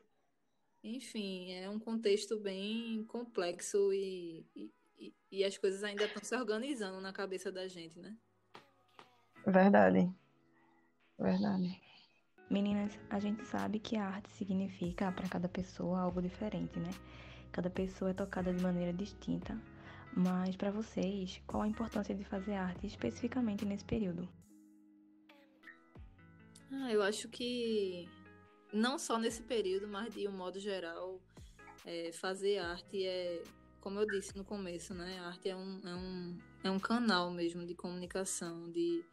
Enfim, 0.83 1.51
é 1.53 1.69
um 1.69 1.79
contexto 1.79 2.39
bem 2.39 3.03
complexo 3.05 3.93
e, 3.93 4.45
e, 4.55 5.13
e 5.31 5.43
as 5.43 5.57
coisas 5.57 5.83
ainda 5.83 6.05
estão 6.05 6.23
se 6.23 6.35
organizando 6.35 7.01
na 7.01 7.11
cabeça 7.11 7.51
da 7.51 7.67
gente, 7.67 7.99
né? 7.99 8.15
Verdade. 9.45 10.09
Verdade. 11.17 11.81
Meninas, 12.49 12.97
a 13.09 13.19
gente 13.19 13.45
sabe 13.45 13.79
que 13.79 13.95
a 13.97 14.05
arte 14.07 14.31
significa 14.31 15.11
para 15.11 15.27
cada 15.27 15.47
pessoa 15.47 15.99
algo 15.99 16.21
diferente, 16.21 16.79
né? 16.79 16.89
Cada 17.51 17.69
pessoa 17.69 18.11
é 18.11 18.13
tocada 18.13 18.53
de 18.53 18.61
maneira 18.61 18.93
distinta 18.93 19.59
mas 20.15 20.55
para 20.55 20.71
vocês, 20.71 21.41
qual 21.45 21.63
a 21.63 21.67
importância 21.67 22.13
de 22.13 22.23
fazer 22.23 22.53
arte 22.53 22.87
especificamente 22.87 23.65
nesse 23.65 23.85
período? 23.85 24.27
Ah, 26.71 26.91
eu 26.91 27.01
acho 27.01 27.27
que 27.29 28.07
não 28.71 28.99
só 28.99 29.17
nesse 29.17 29.41
período, 29.41 29.87
mas 29.87 30.13
de 30.13 30.27
um 30.27 30.31
modo 30.31 30.59
geral, 30.59 31.19
é, 31.85 32.11
fazer 32.11 32.59
arte 32.59 33.05
é, 33.05 33.43
como 33.81 33.99
eu 33.99 34.05
disse 34.05 34.35
no 34.35 34.43
começo, 34.43 34.93
né? 34.93 35.19
A 35.19 35.27
arte 35.27 35.49
é 35.49 35.55
um, 35.55 35.79
é 35.83 35.95
um, 35.95 36.37
é 36.65 36.71
um 36.71 36.79
canal 36.79 37.31
mesmo 37.31 37.65
de 37.65 37.73
comunicação, 37.73 38.69
de 38.71 39.03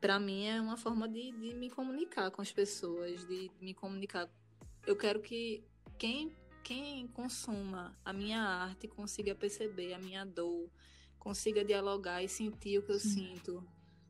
para 0.00 0.18
mim 0.18 0.46
é 0.46 0.60
uma 0.60 0.76
forma 0.76 1.08
de, 1.08 1.30
de 1.32 1.54
me 1.54 1.68
comunicar 1.68 2.30
com 2.30 2.40
as 2.40 2.52
pessoas, 2.52 3.26
de 3.26 3.50
me 3.60 3.74
comunicar. 3.74 4.28
Eu 4.86 4.96
quero 4.96 5.20
que 5.20 5.62
quem 5.98 6.34
quem 6.62 7.06
consuma 7.08 7.98
a 8.04 8.12
minha 8.12 8.40
arte 8.40 8.88
consiga 8.88 9.34
perceber 9.34 9.94
a 9.94 9.98
minha 9.98 10.24
dor, 10.24 10.70
consiga 11.18 11.64
dialogar 11.64 12.22
e 12.22 12.28
sentir 12.28 12.78
o 12.78 12.82
que 12.82 12.92
eu 12.92 13.00
sinto, 13.00 13.66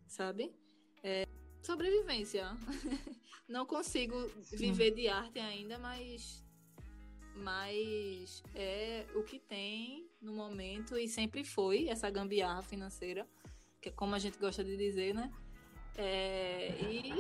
sabe? 0.07 0.55
É, 1.03 1.27
sobrevivência. 1.63 2.47
Não 3.49 3.67
consigo 3.67 4.17
viver 4.53 4.93
de 4.93 5.09
arte 5.09 5.41
ainda, 5.41 5.79
mas 5.79 6.45
mas 7.35 8.43
é 8.55 9.07
o 9.15 9.23
que 9.23 9.39
tem 9.39 10.09
no 10.21 10.35
momento 10.35 10.97
e 10.99 11.09
sempre 11.09 11.43
foi 11.43 11.89
essa 11.89 12.11
gambiarra 12.11 12.63
financeira, 12.63 13.27
que 13.81 13.89
é 13.89 13.93
como 13.93 14.15
a 14.15 14.19
gente 14.19 14.39
gosta 14.39 14.63
de 14.63 14.77
dizer, 14.77 15.15
né? 15.15 15.33
É, 15.97 16.69
e 16.83 17.13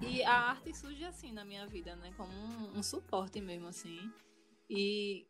e 0.00 0.22
a 0.22 0.50
arte 0.50 0.74
surge 0.74 1.04
assim 1.04 1.32
na 1.32 1.44
minha 1.44 1.66
vida, 1.66 1.96
né? 1.96 2.12
Como 2.16 2.32
um, 2.32 2.78
um 2.78 2.82
suporte 2.82 3.40
mesmo, 3.40 3.68
assim. 3.68 4.12
E, 4.68 5.26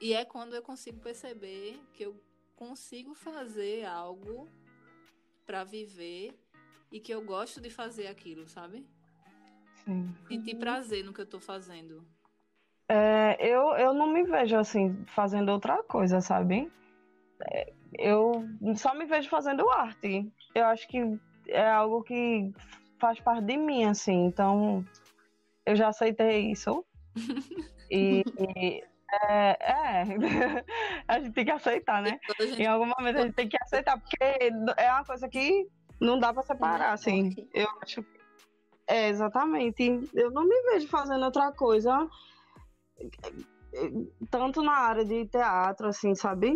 e 0.00 0.12
é 0.12 0.24
quando 0.24 0.54
eu 0.54 0.62
consigo 0.62 1.00
perceber 1.00 1.80
que 1.92 2.04
eu 2.04 2.20
consigo 2.56 3.14
fazer 3.14 3.84
algo 3.84 4.48
para 5.46 5.62
viver 5.64 6.38
e 6.90 6.98
que 7.00 7.12
eu 7.12 7.24
gosto 7.24 7.60
de 7.60 7.70
fazer 7.70 8.08
aquilo, 8.08 8.46
sabe? 8.48 8.84
Sim. 9.84 10.14
Sentir 10.26 10.56
prazer 10.56 11.04
no 11.04 11.12
que 11.12 11.20
eu 11.20 11.26
tô 11.26 11.38
fazendo. 11.38 12.04
É, 12.88 13.36
eu, 13.46 13.76
eu 13.76 13.92
não 13.92 14.12
me 14.12 14.24
vejo 14.24 14.56
assim, 14.56 15.04
fazendo 15.06 15.52
outra 15.52 15.82
coisa, 15.84 16.20
sabe? 16.20 16.72
É, 17.52 17.72
eu 17.98 18.44
só 18.76 18.94
me 18.94 19.04
vejo 19.04 19.28
fazendo 19.28 19.68
arte. 19.70 20.32
Eu 20.54 20.64
acho 20.66 20.88
que 20.88 20.98
é 21.46 21.70
algo 21.70 22.02
que 22.02 22.52
faz 22.98 23.20
parte 23.20 23.44
de 23.44 23.56
mim, 23.56 23.84
assim. 23.84 24.26
Então, 24.26 24.84
eu 25.64 25.76
já 25.76 25.88
aceitei 25.88 26.50
isso. 26.50 26.84
e, 27.90 28.22
e 28.38 28.82
é, 29.28 29.56
é, 29.60 30.04
a 31.08 31.20
gente 31.20 31.32
tem 31.32 31.44
que 31.44 31.50
aceitar, 31.50 32.02
né? 32.02 32.18
Em 32.58 32.66
algum 32.66 32.86
momento 32.86 33.18
a 33.18 33.22
gente 33.22 33.34
tem 33.34 33.48
que 33.48 33.56
aceitar, 33.62 33.98
porque 33.98 34.16
é 34.76 34.92
uma 34.92 35.04
coisa 35.04 35.28
que 35.28 35.66
não 36.00 36.18
dá 36.18 36.32
para 36.32 36.42
separar, 36.42 36.92
assim. 36.92 37.34
Eu 37.54 37.68
acho 37.82 38.02
que. 38.02 38.18
É, 38.86 39.08
exatamente. 39.08 40.08
Eu 40.14 40.30
não 40.30 40.46
me 40.46 40.62
vejo 40.70 40.88
fazendo 40.88 41.24
outra 41.24 41.52
coisa, 41.52 42.08
tanto 44.30 44.62
na 44.62 44.72
área 44.72 45.04
de 45.04 45.26
teatro, 45.26 45.88
assim, 45.88 46.14
sabe? 46.14 46.54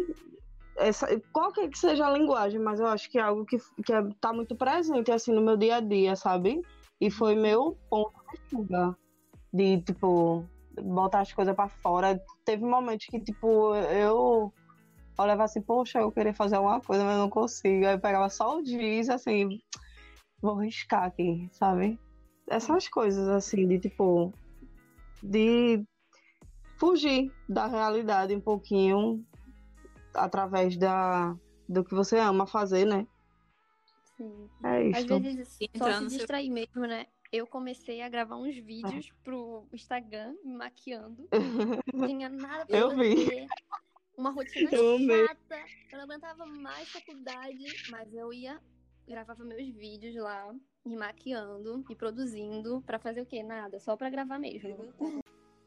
Essa, 0.77 1.07
qualquer 1.33 1.69
que 1.69 1.79
seja 1.79 2.07
a 2.07 2.13
linguagem, 2.13 2.61
mas 2.61 2.81
eu 2.81 2.87
acho 2.87 3.11
que 3.11 3.19
é 3.19 3.23
algo 3.23 3.45
que, 3.45 3.59
que 3.85 3.93
é, 3.93 4.03
tá 4.21 4.33
muito 4.33 4.57
presente, 4.57 5.11
assim, 5.11 5.33
no 5.33 5.43
meu 5.43 5.57
dia 5.57 5.77
a 5.77 5.81
dia, 5.81 6.17
sabe? 6.17 6.63
E 7.01 7.11
foi 7.11 7.35
meu 7.35 7.77
ponto 7.91 8.13
de 8.33 8.41
fuga. 8.51 8.97
De, 9.53 9.83
tipo, 9.83 10.45
botar 10.81 11.21
as 11.21 11.33
coisas 11.33 11.55
para 11.55 11.69
fora. 11.69 12.21
Teve 12.45 12.65
momentos 12.65 13.07
que, 13.07 13.21
tipo, 13.21 13.75
eu 13.75 14.53
olhava 15.19 15.45
assim, 15.45 15.61
poxa, 15.61 15.99
eu 16.01 16.11
queria 16.11 16.33
fazer 16.33 16.57
alguma 16.57 16.81
coisa, 16.81 17.05
mas 17.05 17.19
não 17.19 17.29
consigo. 17.29 17.87
Aí 17.87 17.95
eu 17.95 18.01
pegava 18.01 18.29
só 18.31 18.59
o 18.59 18.65
giz, 18.65 19.11
assim, 19.11 19.61
vou 20.41 20.57
riscar 20.57 21.05
aqui, 21.05 21.49
sabe? 21.53 21.99
Essas 22.49 22.89
coisas, 22.89 23.29
assim, 23.29 23.69
de, 23.69 23.79
tipo, 23.79 24.33
de 25.23 25.85
fugir 26.79 27.31
da 27.49 27.67
realidade 27.67 28.35
um 28.35 28.41
pouquinho 28.41 29.25
através 30.15 30.77
da, 30.77 31.37
do 31.69 31.85
que 31.85 31.95
você 31.95 32.19
ama 32.19 32.47
fazer, 32.47 32.85
né? 32.87 33.07
Sim. 34.17 34.49
É 34.65 34.89
Às 34.97 35.05
isso. 35.05 35.21
vezes 35.21 35.59
só 35.77 35.93
se 35.93 36.05
no 36.05 36.11
seu- 36.11 36.19
distrair 36.19 36.51
mesmo, 36.51 36.83
né? 36.83 37.07
Eu 37.33 37.47
comecei 37.47 38.03
a 38.03 38.09
gravar 38.11 38.37
uns 38.37 38.55
vídeos 38.57 39.11
pro 39.25 39.67
Instagram, 39.73 40.35
me 40.45 40.55
maquiando. 40.55 41.27
Não 41.95 42.07
tinha 42.07 42.29
nada 42.29 42.67
pra 42.67 42.77
Eu 42.79 42.91
vi. 42.97 43.25
fazer. 43.25 43.47
Uma 44.19 44.31
rotina 44.31 44.69
Eu 44.71 44.97
amei. 44.97 45.27
chata. 45.27 45.57
Eu 45.91 45.97
não 45.99 46.05
aguentava 46.05 46.45
mais 46.45 46.89
faculdade, 46.91 47.65
mas 47.91 48.13
eu 48.15 48.31
ia, 48.33 48.61
gravava 49.09 49.43
meus 49.43 49.67
vídeos 49.75 50.15
lá, 50.17 50.55
me 50.85 50.95
maquiando 50.97 51.83
e 51.89 51.97
produzindo 51.97 52.83
pra 52.83 52.99
fazer 52.99 53.23
o 53.23 53.27
quê? 53.27 53.43
Nada, 53.43 53.81
só 53.81 53.97
pra 53.97 54.11
gravar 54.11 54.39
mesmo. 54.39 54.93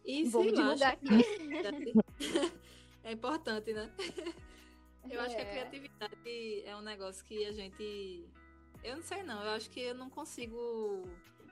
E 0.05 0.23
Vou 0.25 0.43
sei 0.43 0.53
divulgar 0.53 0.93
acho 0.93 1.13
aqui. 1.73 1.93
é 3.05 3.11
importante, 3.13 3.71
né? 3.73 3.89
Eu 5.09 5.21
acho 5.21 5.35
que 5.35 5.41
a 5.41 5.45
É. 5.45 5.51
criatividade 5.51 6.63
é 6.65 6.75
um 6.75 6.81
negócio 6.81 7.23
que 7.23 7.45
a 7.45 7.51
gente. 7.51 8.27
Eu 8.83 8.95
não 8.97 9.03
sei 9.03 9.21
não, 9.23 9.41
eu 9.43 9.51
acho 9.51 9.69
que 9.69 9.79
eu 9.79 9.93
não 9.95 10.09
consigo 10.09 11.03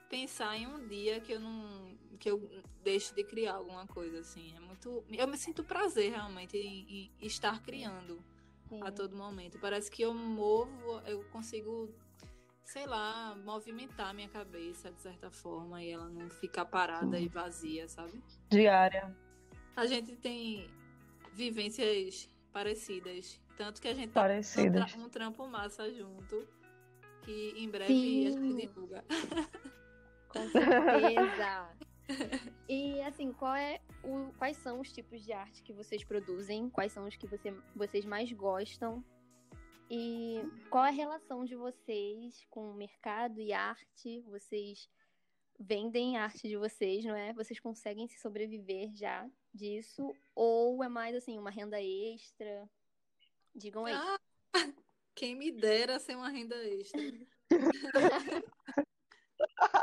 pensar 0.09 0.57
em 0.57 0.65
um 0.67 0.87
dia 0.87 1.19
que 1.21 1.33
eu 1.33 1.39
não. 1.39 1.95
que 2.19 2.29
eu 2.31 2.49
deixe 2.83 3.13
de 3.13 3.23
criar 3.23 3.55
alguma 3.55 3.85
coisa, 3.85 4.19
assim. 4.19 4.55
É 4.55 4.59
muito. 4.59 5.03
Eu 5.11 5.27
me 5.27 5.37
sinto 5.37 5.63
prazer 5.63 6.11
realmente 6.11 6.57
em, 6.57 7.11
em 7.21 7.25
estar 7.27 7.61
criando 7.61 8.23
a 8.81 8.91
todo 8.91 9.15
momento. 9.15 9.59
Parece 9.59 9.91
que 9.91 10.01
eu 10.01 10.13
movo, 10.15 10.99
eu 11.05 11.23
consigo, 11.25 11.93
sei 12.63 12.87
lá, 12.87 13.35
movimentar 13.35 14.15
minha 14.15 14.29
cabeça 14.29 14.91
de 14.91 14.99
certa 14.99 15.29
forma 15.29 15.83
e 15.83 15.91
ela 15.91 16.09
não 16.09 16.27
ficar 16.29 16.65
parada 16.65 17.19
e 17.19 17.27
vazia, 17.27 17.87
sabe? 17.87 18.19
Diária. 18.49 19.15
A 19.75 19.85
gente 19.85 20.15
tem 20.15 20.67
vivências 21.33 22.29
parecidas. 22.51 23.39
Tanto 23.57 23.81
que 23.81 23.87
a 23.87 23.93
gente 23.93 24.11
tá 24.11 24.21
Parecidas. 24.21 24.81
um, 24.83 24.85
tra- 24.85 25.05
um 25.05 25.09
trampo 25.09 25.47
massa 25.47 25.91
junto. 25.93 26.47
Que 27.23 27.53
em 27.55 27.69
breve 27.69 27.93
a 27.93 27.95
gente 27.95 28.33
Sim. 28.33 28.55
divulga. 28.55 29.03
Com 30.29 30.49
certeza. 30.49 31.69
E 32.67 32.99
assim, 33.01 33.31
qual 33.31 33.55
é 33.55 33.79
o, 34.03 34.31
quais 34.37 34.57
são 34.57 34.81
os 34.81 34.91
tipos 34.91 35.23
de 35.23 35.31
arte 35.31 35.63
que 35.63 35.71
vocês 35.71 36.03
produzem? 36.03 36.69
Quais 36.69 36.91
são 36.91 37.05
os 37.07 37.15
que 37.15 37.27
você, 37.27 37.53
vocês 37.75 38.03
mais 38.05 38.31
gostam? 38.31 39.03
E 39.89 40.41
qual 40.69 40.85
é 40.85 40.89
a 40.89 40.91
relação 40.91 41.45
de 41.45 41.55
vocês 41.55 42.45
com 42.49 42.71
o 42.71 42.73
mercado 42.73 43.39
e 43.39 43.53
arte? 43.53 44.21
Vocês 44.21 44.89
vendem 45.59 46.17
a 46.17 46.23
arte 46.23 46.47
de 46.47 46.57
vocês, 46.57 47.05
não 47.05 47.15
é? 47.15 47.31
Vocês 47.33 47.59
conseguem 47.59 48.07
se 48.07 48.19
sobreviver 48.19 48.91
já 48.95 49.29
disso? 49.53 50.15
Ou 50.35 50.83
é 50.83 50.89
mais 50.89 51.15
assim, 51.15 51.37
uma 51.37 51.51
renda 51.51 51.81
extra? 51.81 52.69
Digam 53.55 53.85
aí. 53.85 53.93
Ah, 53.93 54.19
quem 55.15 55.35
me 55.35 55.51
dera 55.51 55.99
ser 55.99 56.15
uma 56.15 56.29
renda 56.29 56.55
extra. 56.67 57.01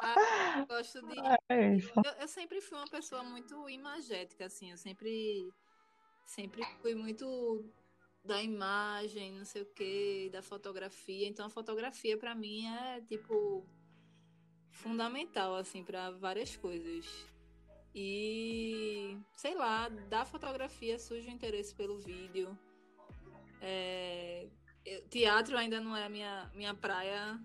Ah, 0.03 0.59
eu 0.59 0.67
gosto 0.67 1.03
de 1.03 1.15
É 1.49 1.77
isso. 1.77 1.93
Eu, 2.05 2.13
eu 2.23 2.29
sempre 2.29 2.61
fui 2.61 2.79
uma 2.79 2.89
pessoa 2.89 3.23
muito 3.23 3.69
imagética, 3.69 4.47
assim. 4.47 4.71
Eu 4.71 4.79
sempre, 4.79 5.53
sempre 6.25 6.63
fui 6.81 6.95
muito 6.95 7.71
da 8.25 8.43
imagem, 8.43 9.33
não 9.33 9.45
sei 9.45 9.63
o 9.63 9.67
quê, 9.67 10.31
da 10.33 10.43
fotografia. 10.43 11.29
Então, 11.29 11.47
a 11.47 11.51
fotografia, 11.51 12.17
pra 12.17 12.35
mim, 12.35 12.67
é, 12.67 13.01
tipo, 13.03 13.67
fundamental, 14.71 15.55
assim, 15.57 15.85
para 15.85 16.11
várias 16.11 16.57
coisas. 16.57 17.27
E, 17.95 19.19
sei 19.37 19.55
lá, 19.55 19.89
da 19.89 20.25
fotografia 20.25 20.99
surge 20.99 21.29
o 21.29 21.31
interesse 21.31 21.75
pelo 21.75 21.99
vídeo. 21.99 22.57
É, 23.61 24.49
eu- 24.85 25.07
teatro 25.09 25.57
ainda 25.57 25.81
não 25.81 25.97
é 25.97 26.05
a 26.05 26.09
minha, 26.09 26.51
minha 26.55 26.75
praia 26.75 27.39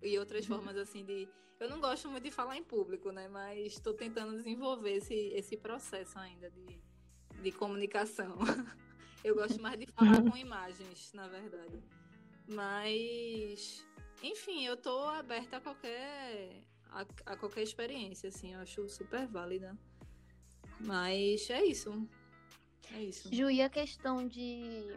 e 0.00 0.18
outras 0.18 0.46
formas, 0.46 0.76
assim, 0.76 1.04
de 1.04 1.28
eu 1.60 1.68
não 1.70 1.80
gosto 1.80 2.08
muito 2.08 2.24
de 2.24 2.30
falar 2.32 2.56
em 2.56 2.64
público, 2.64 3.12
né? 3.12 3.28
Mas 3.28 3.74
estou 3.74 3.94
tentando 3.94 4.36
desenvolver 4.36 4.96
esse, 4.96 5.14
esse 5.14 5.56
processo 5.56 6.18
ainda 6.18 6.50
de, 6.50 6.66
de 7.40 7.52
comunicação. 7.52 8.36
Eu 9.22 9.36
gosto 9.36 9.62
mais 9.62 9.78
de 9.78 9.86
falar 9.86 10.20
com 10.20 10.36
imagens, 10.36 11.12
na 11.12 11.28
verdade. 11.28 11.80
Mas, 12.48 13.86
enfim, 14.20 14.66
eu 14.66 14.76
tô 14.76 15.04
aberta 15.04 15.58
a 15.58 15.60
qualquer 15.60 16.64
a, 16.92 17.32
a 17.32 17.36
qualquer 17.36 17.62
experiência, 17.62 18.28
assim, 18.28 18.54
eu 18.54 18.60
acho 18.60 18.88
super 18.88 19.26
válida. 19.26 19.76
Mas 20.80 21.48
é 21.50 21.64
isso. 21.64 22.08
É 22.92 23.02
isso. 23.02 23.34
Ju, 23.34 23.50
e 23.50 23.62
a 23.62 23.70
questão 23.70 24.26
de 24.26 24.96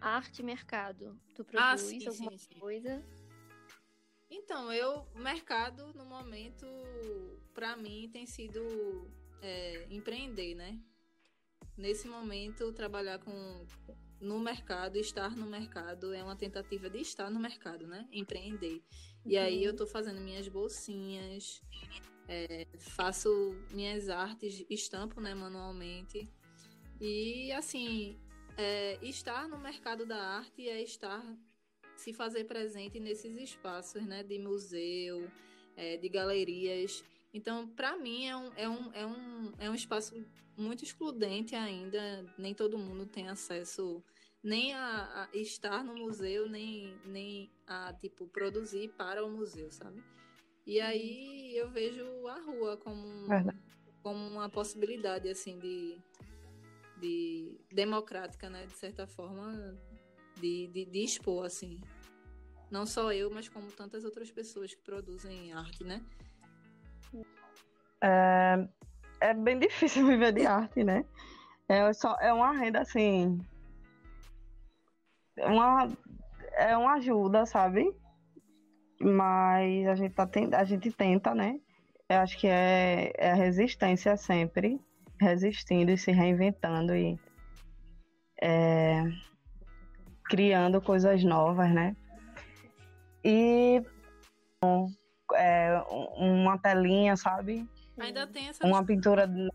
arte 0.00 0.40
e 0.40 0.44
mercado? 0.44 1.18
Tu 1.34 1.42
Ah, 1.54 1.76
produz 1.76 1.80
sim, 1.82 2.06
alguma 2.06 2.30
sim, 2.32 2.38
sim. 2.38 2.58
coisa? 2.58 3.04
Então, 4.30 4.72
eu, 4.72 5.06
mercado 5.14 5.92
no 5.94 6.04
momento, 6.04 6.66
para 7.52 7.76
mim, 7.76 8.08
tem 8.12 8.26
sido 8.26 8.60
é, 9.42 9.86
empreender, 9.90 10.54
né? 10.54 10.80
Nesse 11.76 12.08
momento, 12.08 12.72
trabalhar 12.72 13.18
com 13.18 13.66
no 14.20 14.38
mercado, 14.40 14.96
estar 14.96 15.36
no 15.36 15.46
mercado 15.46 16.12
é 16.12 16.22
uma 16.22 16.36
tentativa 16.36 16.88
de 16.88 16.98
estar 16.98 17.30
no 17.30 17.40
mercado, 17.40 17.86
né? 17.86 18.08
Empreender. 18.12 18.82
E 19.24 19.36
aí 19.36 19.64
eu 19.64 19.74
tô 19.74 19.86
fazendo 19.86 20.20
minhas 20.20 20.48
bolsinhas, 20.48 21.62
é, 22.28 22.66
faço 22.78 23.54
minhas 23.70 24.08
artes, 24.08 24.64
estampo, 24.68 25.20
né, 25.20 25.34
manualmente. 25.34 26.28
E 27.00 27.52
assim, 27.52 28.18
é, 28.56 28.98
estar 29.02 29.48
no 29.48 29.58
mercado 29.58 30.06
da 30.06 30.16
arte 30.16 30.68
é 30.68 30.82
estar 30.82 31.24
se 31.96 32.12
fazer 32.12 32.44
presente 32.44 32.98
nesses 33.00 33.36
espaços, 33.36 34.02
né, 34.04 34.22
de 34.22 34.38
museu, 34.38 35.30
é, 35.76 35.96
de 35.96 36.08
galerias. 36.08 37.04
Então, 37.34 37.66
para 37.66 37.96
mim 37.96 38.26
é 38.26 38.36
um, 38.36 38.52
é, 38.54 38.68
um, 38.68 38.92
é, 38.92 39.06
um, 39.06 39.52
é 39.58 39.70
um 39.70 39.74
espaço 39.74 40.14
muito 40.56 40.84
excludente 40.84 41.56
ainda. 41.56 42.24
Nem 42.38 42.54
todo 42.54 42.78
mundo 42.78 43.04
tem 43.06 43.28
acesso 43.28 44.02
nem 44.40 44.72
a, 44.72 45.24
a 45.24 45.36
estar 45.36 45.82
no 45.82 45.94
museu, 45.94 46.48
nem, 46.48 46.96
nem 47.06 47.50
a 47.66 47.92
tipo 47.94 48.28
produzir 48.28 48.88
para 48.90 49.24
o 49.24 49.30
museu, 49.30 49.68
sabe? 49.72 50.00
E 50.64 50.80
aí 50.80 51.56
eu 51.56 51.68
vejo 51.70 52.04
a 52.28 52.40
rua 52.40 52.76
como, 52.76 53.26
Verdade. 53.26 53.58
como 54.02 54.28
uma 54.28 54.48
possibilidade 54.48 55.28
assim 55.28 55.58
de, 55.58 55.98
de 57.00 57.58
democrática, 57.72 58.48
né, 58.48 58.66
de 58.66 58.74
certa 58.74 59.06
forma, 59.06 59.76
de, 60.40 60.68
de, 60.68 60.84
de 60.84 60.98
expor 61.00 61.46
assim. 61.46 61.80
Não 62.70 62.86
só 62.86 63.12
eu, 63.12 63.30
mas 63.30 63.48
como 63.48 63.72
tantas 63.72 64.04
outras 64.04 64.30
pessoas 64.30 64.74
que 64.74 64.82
produzem 64.82 65.52
arte, 65.52 65.82
né? 65.84 66.04
É, 68.04 68.68
é 69.20 69.34
bem 69.34 69.58
difícil 69.58 70.04
viver 70.06 70.32
de 70.32 70.44
arte, 70.46 70.84
né? 70.84 71.04
É, 71.68 71.90
só, 71.94 72.14
é 72.20 72.30
uma 72.32 72.52
renda 72.52 72.80
assim. 72.80 73.40
é 75.38 75.46
Uma, 75.46 75.88
é 76.58 76.76
uma 76.76 76.94
ajuda, 76.94 77.46
sabe? 77.46 77.90
Mas 79.00 79.86
a 79.88 79.94
gente, 79.94 80.14
tá, 80.14 80.28
a 80.58 80.64
gente 80.64 80.92
tenta, 80.92 81.34
né? 81.34 81.58
Eu 82.08 82.18
acho 82.18 82.38
que 82.38 82.46
é, 82.46 83.10
é 83.16 83.32
a 83.32 83.34
resistência 83.34 84.14
sempre, 84.18 84.78
resistindo 85.18 85.90
e 85.90 85.96
se 85.96 86.12
reinventando 86.12 86.94
e 86.94 87.18
é, 88.42 89.04
criando 90.24 90.82
coisas 90.82 91.24
novas, 91.24 91.72
né? 91.72 91.96
E 93.24 93.82
é, 95.34 95.82
um- 95.90 96.42
uma 96.42 96.58
telinha, 96.58 97.16
sabe? 97.16 97.66
Ainda 97.98 98.26
tem 98.26 98.48
essa 98.48 98.66
Uma 98.66 98.84
pintura 98.84 99.26
de 99.26 99.48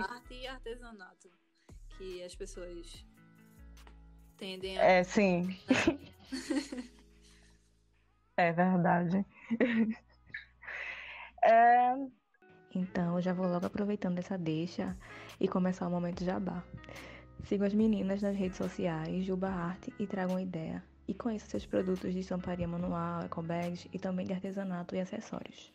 arte 0.00 0.34
e 0.34 0.46
artesanato 0.46 1.30
que 1.96 2.22
as 2.22 2.34
pessoas 2.34 3.04
tendem 4.36 4.78
a 4.78 4.82
É, 4.82 5.04
sim. 5.04 5.48
é 8.36 8.52
verdade. 8.52 9.24
É, 11.40 11.94
Então, 12.74 13.20
já 13.20 13.32
vou 13.32 13.46
logo 13.46 13.64
aproveitando 13.64 14.18
essa 14.18 14.36
deixa 14.36 14.96
e 15.40 15.46
começar 15.46 15.86
o 15.86 15.90
momento 15.90 16.24
jabá. 16.24 16.64
Sigam 17.44 17.66
as 17.66 17.72
meninas 17.72 18.20
nas 18.20 18.36
redes 18.36 18.58
sociais, 18.58 19.24
Juba 19.24 19.48
Arte 19.48 19.94
e 20.00 20.06
tragam 20.06 20.34
uma 20.34 20.42
ideia. 20.42 20.82
E 21.06 21.14
conheça 21.14 21.46
seus 21.46 21.64
produtos 21.64 22.12
de 22.12 22.18
estamparia 22.20 22.66
manual, 22.68 23.22
ecobags 23.24 23.86
e 23.92 23.98
também 24.00 24.26
de 24.26 24.32
artesanato 24.32 24.96
e 24.96 25.00
acessórios. 25.00 25.72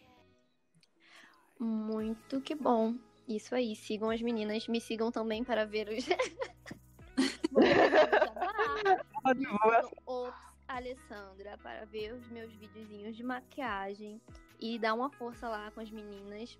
Muito 1.63 2.41
que 2.41 2.55
bom. 2.55 2.95
Isso 3.27 3.53
aí, 3.55 3.75
sigam 3.75 4.09
as 4.09 4.21
meninas, 4.21 4.67
me 4.67 4.81
sigam 4.81 5.11
também 5.11 5.43
para 5.43 5.65
ver 5.65 5.87
os. 5.87 6.05
Ops, 10.05 10.37
Alessandra, 10.67 11.57
para 11.59 11.85
ver 11.85 12.13
os 12.13 12.27
meus 12.29 12.51
videozinhos 12.53 13.15
de 13.15 13.23
maquiagem 13.23 14.21
e 14.59 14.77
dar 14.77 14.93
uma 14.93 15.09
força 15.09 15.47
lá 15.47 15.71
com 15.71 15.79
as 15.79 15.89
meninas. 15.89 16.59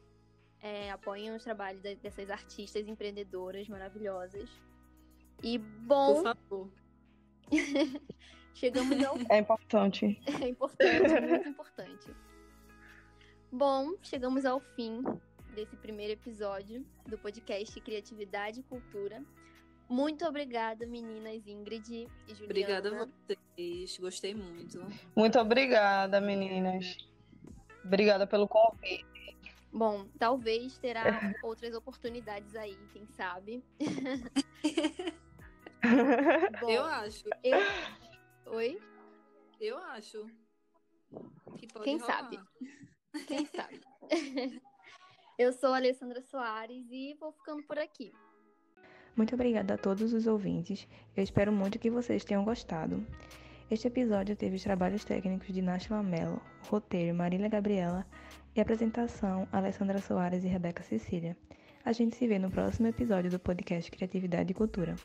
É, 0.62 0.90
Apoiem 0.92 1.36
os 1.36 1.44
trabalhos 1.44 1.82
dessas 1.82 2.30
artistas 2.30 2.88
empreendedoras 2.88 3.68
maravilhosas. 3.68 4.50
E 5.44 5.58
bom. 5.58 6.16
Por 6.16 6.24
favor. 6.24 6.72
chegamos 8.54 9.04
ao. 9.04 9.18
É 9.30 9.40
importante. 9.40 10.18
É 10.42 10.48
importante, 10.48 11.22
muito 11.22 11.50
importante. 11.50 12.16
Bom, 13.56 13.94
chegamos 14.02 14.46
ao 14.46 14.60
fim 14.60 15.04
desse 15.54 15.78
primeiro 15.78 16.14
episódio 16.14 16.84
do 17.06 17.20
podcast 17.20 17.80
Criatividade 17.82 18.62
e 18.62 18.64
Cultura. 18.64 19.24
Muito 19.88 20.26
obrigada, 20.26 20.88
meninas 20.88 21.46
Ingrid 21.46 22.10
e 22.28 22.34
Juliana. 22.34 22.46
Obrigada 22.46 23.04
a 23.04 23.06
vocês, 23.06 23.96
gostei 24.00 24.34
muito. 24.34 24.84
Muito 25.16 25.38
obrigada, 25.38 26.20
meninas. 26.20 26.98
Obrigada 27.86 28.26
pelo 28.26 28.48
convite. 28.48 29.06
Bom, 29.72 30.08
talvez 30.18 30.80
terá 30.80 31.04
outras 31.46 31.76
oportunidades 31.76 32.56
aí, 32.56 32.76
quem 32.92 33.06
sabe. 33.06 33.64
Bom, 36.60 36.70
eu 36.72 36.86
acho. 36.86 37.24
Eu... 37.44 37.60
Oi? 38.48 38.82
Eu 39.62 39.78
acho. 39.78 40.26
Que 41.60 41.68
pode 41.68 41.86
quem 41.86 42.00
rolar. 42.00 42.14
sabe? 42.14 42.40
Quem 43.28 43.46
sabe? 43.46 43.80
eu 45.38 45.54
sou 45.54 45.74
a 45.74 45.78
Alessandra 45.78 46.22
Soares 46.22 46.86
e 46.90 47.16
vou 47.20 47.32
ficando 47.32 47.64
por 47.64 47.78
aqui. 47.78 48.12
Muito 49.16 49.36
obrigada 49.36 49.76
a 49.76 49.78
todos 49.78 50.12
os 50.12 50.26
ouvintes. 50.26 50.88
Eu 51.16 51.24
espero 51.24 51.52
muito 51.52 51.78
que 51.78 51.90
vocês 51.90 52.26
tenham 52.26 52.44
gostado. 52.44 53.06
Este 53.70 53.88
episódio 53.88 54.36
teve 54.36 54.56
os 54.56 54.64
trabalhos 54.64 55.06
técnicos 55.06 55.54
de 55.54 55.62
Náshila 55.62 56.04
Mello, 56.04 56.42
roteiro 56.68 57.16
Marília 57.16 57.50
Gabriela 57.50 58.06
e 58.56 58.62
apresentação 58.62 59.48
Alessandra 59.52 60.00
Soares 60.00 60.44
e 60.44 60.48
Rebeca 60.48 60.84
Cecília. 60.84 61.38
A 61.86 61.92
gente 61.92 62.16
se 62.16 62.28
vê 62.28 62.40
no 62.40 62.50
próximo 62.50 62.88
episódio 62.88 63.30
do 63.30 63.40
podcast 63.40 63.92
Criatividade 63.92 64.52
e 64.52 64.54
Cultura. 64.56 64.96